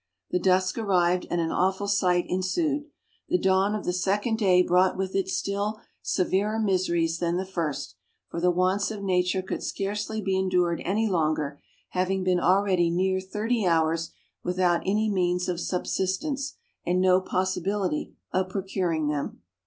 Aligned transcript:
The 0.31 0.39
dusk 0.39 0.79
arrived, 0.79 1.27
and 1.29 1.39
an 1.39 1.51
awful 1.51 1.87
sight 1.87 2.25
ensued. 2.27 2.85
The 3.29 3.37
dawn 3.37 3.75
of 3.75 3.85
the 3.85 3.93
second 3.93 4.39
day 4.39 4.63
brought 4.63 4.97
with 4.97 5.13
it 5.13 5.29
still 5.29 5.79
severer 6.01 6.57
miseries 6.57 7.19
than 7.19 7.37
the 7.37 7.45
first, 7.45 7.93
for 8.27 8.41
the 8.41 8.49
wants 8.49 8.89
of 8.89 9.03
nature 9.03 9.43
could 9.43 9.61
scarcely 9.61 10.19
be 10.19 10.35
endured 10.35 10.81
any 10.83 11.07
longer, 11.07 11.61
having 11.89 12.23
been 12.23 12.39
already 12.39 12.89
near 12.89 13.19
thirty 13.19 13.67
hours 13.67 14.09
without 14.43 14.81
any 14.87 15.07
means 15.07 15.47
of 15.47 15.59
subsistence, 15.59 16.55
and 16.83 16.99
no 16.99 17.21
possibility 17.21 18.15
of 18.31 18.49
procuring 18.49 19.07
them. 19.07 19.41